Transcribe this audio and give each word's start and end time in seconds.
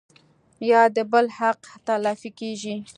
يا 0.69 0.81
د 0.95 0.97
بل 1.11 1.25
حق 1.37 1.61
تلفي 1.85 2.29
کيږي 2.39 2.75